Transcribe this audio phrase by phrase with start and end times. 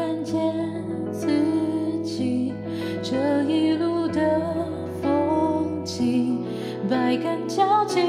[0.00, 0.34] 看见
[1.12, 1.26] 自
[2.02, 2.54] 己
[3.02, 4.40] 这一路的
[5.02, 6.38] 风景
[6.88, 8.00] 百感交集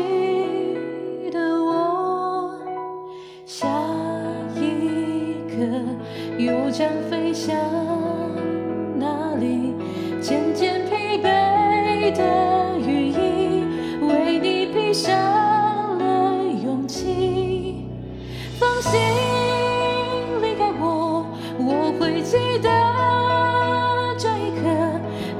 [1.33, 2.57] 的我。
[3.45, 3.67] 下
[4.55, 5.65] 一刻
[6.37, 7.57] 又将飞向
[8.97, 9.73] 哪里？
[10.21, 13.65] 渐渐疲惫的羽翼
[14.07, 15.40] 为你披上
[22.51, 22.69] 记得
[24.17, 24.67] 这一刻，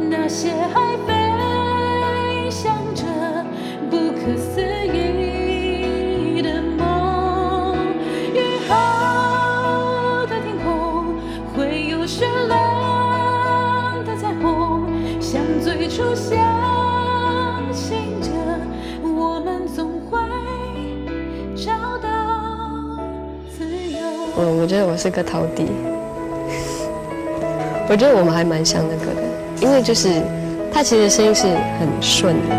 [0.10, 3.04] 那些还飞翔着
[3.90, 7.76] 不可思议的梦。
[8.34, 8.40] 雨
[8.70, 11.16] 后的天空
[11.54, 14.88] 会有绚烂的彩虹，
[15.20, 16.38] 像最初相
[17.74, 18.32] 信着，
[19.04, 20.18] 我们总会
[21.58, 22.98] 找到
[23.50, 24.00] 自由。
[24.38, 25.66] 嗯，我觉得我是个陶笛。
[27.92, 29.22] 我觉得我们还蛮像那个的，
[29.60, 30.24] 因为就是
[30.74, 31.46] 他其实声音是
[31.78, 32.56] 很顺的，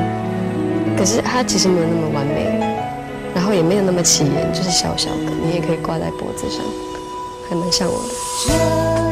[0.94, 2.60] 可是他其实没有那么完美，
[3.34, 6.62] 然后也没有那么起眼，就是小小的，你也可以挂在脖子上，
[7.48, 9.11] 还蛮像我的。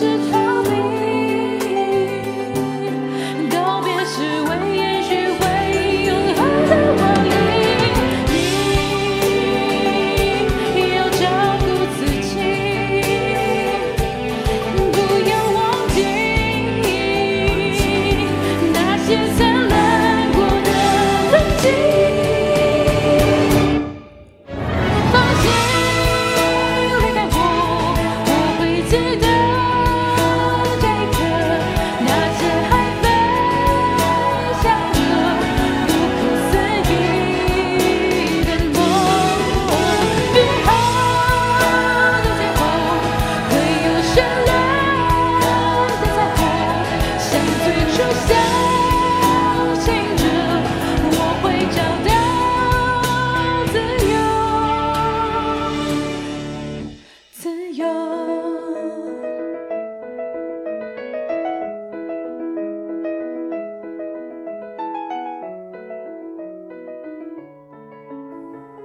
[0.00, 0.29] 不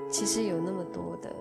[0.09, 1.35] 其实有那么多的